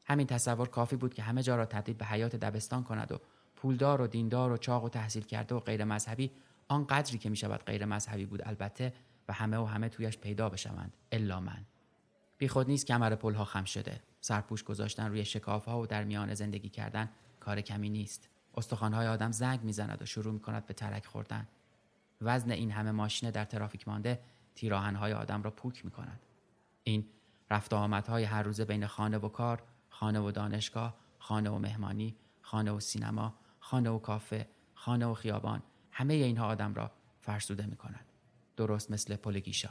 همین 0.04 0.26
تصور 0.26 0.68
کافی 0.68 0.96
بود 0.96 1.14
که 1.14 1.22
همه 1.22 1.42
جا 1.42 1.56
را 1.56 1.66
تبدیل 1.66 1.94
به 1.94 2.04
حیات 2.04 2.36
دبستان 2.36 2.84
کند 2.84 3.12
و 3.12 3.20
پولدار 3.56 4.00
و 4.00 4.06
دیندار 4.06 4.52
و 4.52 4.56
چاق 4.56 4.84
و 4.84 4.88
تحصیل 4.88 5.22
کرده 5.22 5.54
و 5.54 5.60
غیر 5.60 5.84
مذهبی 5.84 6.30
آن 6.68 6.86
قدری 6.86 7.18
که 7.18 7.30
می 7.30 7.36
شود 7.36 7.64
غیر 7.64 7.84
مذهبی 7.84 8.26
بود 8.26 8.42
البته 8.48 8.92
و 9.28 9.32
همه 9.32 9.58
و 9.58 9.64
همه 9.64 9.88
تویش 9.88 10.18
پیدا 10.18 10.48
بشوند 10.48 10.96
الا 11.12 11.40
من. 11.40 11.66
بی 12.38 12.48
خود 12.48 12.68
نیست 12.68 12.86
کمر 12.86 13.14
پلها 13.14 13.44
خم 13.44 13.64
شده 13.64 14.00
سرپوش 14.20 14.64
گذاشتن 14.64 15.08
روی 15.08 15.24
شکاف 15.24 15.64
ها 15.64 15.80
و 15.80 15.86
در 15.86 16.04
میان 16.04 16.34
زندگی 16.34 16.68
کردن 16.68 17.10
کار 17.40 17.60
کمی 17.60 17.90
نیست 17.90 18.28
استخوانهای 18.54 19.06
آدم 19.06 19.32
زنگ 19.32 19.62
می‌زند 19.62 20.02
و 20.02 20.06
شروع 20.06 20.32
می 20.32 20.40
کند 20.40 20.66
به 20.66 20.74
ترک 20.74 21.06
خوردن 21.06 21.48
وزن 22.20 22.50
این 22.50 22.70
همه 22.70 22.90
ماشین 22.90 23.30
در 23.30 23.44
ترافیک 23.44 23.88
مانده 23.88 24.20
تیراهنهای 24.54 25.12
آدم 25.12 25.42
را 25.42 25.50
پوک 25.50 25.84
می 25.84 25.90
کند 25.90 26.20
این 26.84 27.06
رفت 27.50 27.72
آمدهای 27.72 28.24
هر 28.24 28.42
روزه 28.42 28.64
بین 28.64 28.86
خانه 28.86 29.18
و 29.18 29.28
کار 29.28 29.62
خانه 29.88 30.20
و 30.20 30.30
دانشگاه 30.30 30.96
خانه 31.18 31.50
و 31.50 31.58
مهمانی 31.58 32.16
خانه 32.42 32.70
و 32.70 32.80
سینما 32.80 33.34
خانه 33.60 33.90
و 33.90 33.98
کافه 33.98 34.48
خانه 34.74 35.06
و 35.06 35.14
خیابان 35.14 35.62
همه 35.90 36.14
اینها 36.14 36.46
آدم 36.46 36.74
را 36.74 36.90
فرسوده 37.20 37.66
می 37.66 37.76
کنند. 37.76 38.12
درست 38.56 38.90
مثل 38.90 39.16
پل 39.16 39.38
گیشا. 39.38 39.70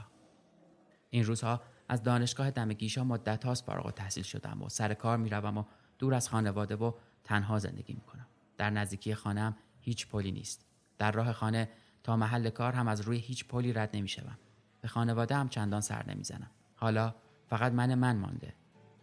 این 1.09 1.25
روزها 1.25 1.61
از 1.87 2.03
دانشگاه 2.03 2.51
دم 2.51 2.73
گیشا 2.73 3.03
مدت 3.03 3.45
هاست 3.45 3.65
فارغ 3.65 3.91
تحصیل 3.91 4.23
شدم 4.23 4.61
و 4.61 4.69
سر 4.69 4.93
کار 4.93 5.17
می 5.17 5.29
روم 5.29 5.57
و 5.57 5.63
دور 5.99 6.13
از 6.13 6.29
خانواده 6.29 6.75
و 6.75 6.91
تنها 7.23 7.59
زندگی 7.59 7.93
می 7.93 8.01
کنم. 8.01 8.27
در 8.57 8.69
نزدیکی 8.69 9.15
خانه‌ام 9.15 9.57
هیچ 9.79 10.07
پلی 10.07 10.31
نیست. 10.31 10.65
در 10.97 11.11
راه 11.11 11.33
خانه 11.33 11.69
تا 12.03 12.17
محل 12.17 12.49
کار 12.49 12.73
هم 12.73 12.87
از 12.87 13.01
روی 13.01 13.17
هیچ 13.17 13.45
پلی 13.45 13.73
رد 13.73 13.89
نمی 13.93 14.07
شوم. 14.07 14.37
به 14.81 14.87
خانواده 14.87 15.35
هم 15.35 15.49
چندان 15.49 15.81
سر 15.81 16.09
نمی‌زنم. 16.09 16.51
حالا 16.75 17.15
فقط 17.47 17.71
من 17.71 17.95
من 17.95 18.17
مانده. 18.17 18.53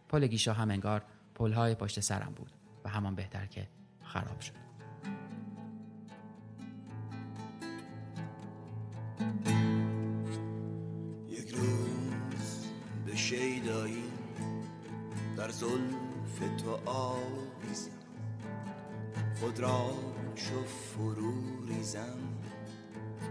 پل 0.08 0.26
گیشا 0.26 0.52
هم 0.52 0.70
انگار 0.70 1.04
پلهای 1.34 1.74
پشت 1.74 2.00
سرم 2.00 2.32
بود 2.36 2.52
و 2.84 2.88
همان 2.88 3.14
بهتر 3.14 3.46
که 3.46 3.68
خراب 4.02 4.40
شد. 4.40 4.73
شیدایی 13.28 14.04
در 15.36 15.50
زلف 15.50 16.38
تو 16.62 16.90
آویزم. 16.90 17.90
خود 19.40 19.60
را 19.60 19.90
چو 20.34 20.64
فرو 20.64 21.32
ریزم 21.68 22.18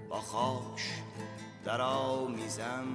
با 0.10 0.22
خاش 0.22 0.90
در 1.66 1.82
آمیزم. 1.82 2.86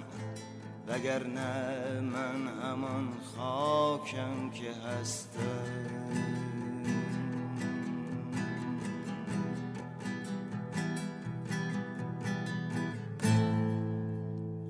وگرنه 0.89 2.01
من 2.01 2.49
همان 2.63 3.09
خاکم 3.37 4.51
که 4.51 4.73
هستم. 4.73 5.39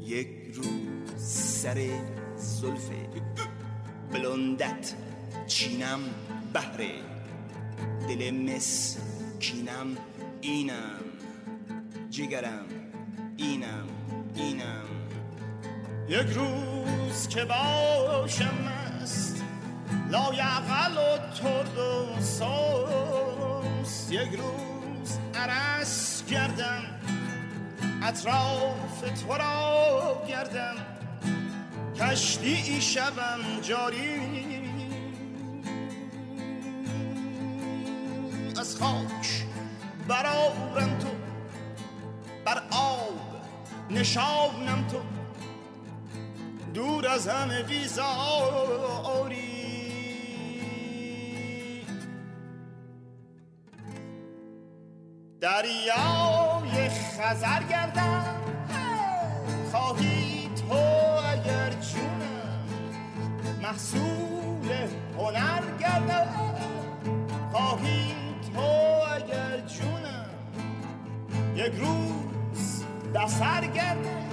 یک 0.01 0.29
روز 0.55 0.88
سر 1.63 1.89
زلف 2.37 2.91
بلندت 4.13 4.95
چینم 5.47 6.01
بهره 6.53 6.91
دل 8.09 8.31
مسکینم 8.31 9.97
اینم 10.41 11.01
جگرم 12.11 12.67
اینم 13.37 13.87
اینم. 14.35 14.89
یک 16.09 16.27
روز 16.27 17.29
که 17.29 17.45
باشم 17.45 18.73
است 19.03 19.45
لایقل 20.11 20.97
و 20.97 21.19
ترد 21.19 21.79
و 21.79 22.21
سوس 22.21 24.11
یک 24.11 24.29
روز 24.29 25.19
عرس 25.35 26.25
گردم 26.31 26.83
اطراف 28.03 29.01
تو 29.01 29.33
را 29.33 30.23
گردم. 30.29 30.98
کشتی 32.01 32.81
شبم 32.81 33.61
جاری. 33.63 34.39
از 38.61 38.77
خاک 38.77 39.47
برارم 40.09 40.99
تو 40.99 41.09
بر 42.45 42.63
آب 42.71 43.21
نشانم 43.91 44.87
تو. 44.91 45.01
دور 46.75 47.09
از 47.09 47.29
همه 47.29 47.63
بیزاری. 47.63 49.39
دریای 55.41 56.89
خزر 56.89 57.63
گردم. 57.63 58.25
خواهی 59.71 60.28
محصول 63.79 64.71
هنر 65.19 65.63
گردم 65.81 66.29
خواهی 67.53 68.15
تو 68.55 68.61
اگر 69.15 69.61
جونم 69.67 70.31
یک 71.57 71.73
روز 71.75 72.85
دستر 73.15 73.67
گردم 73.67 74.29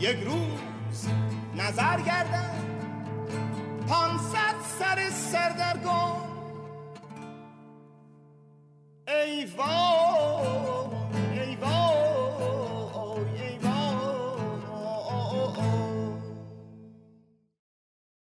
یک 0.00 0.16
روز 0.16 1.08
نظر 1.56 2.00
گردم 2.00 2.53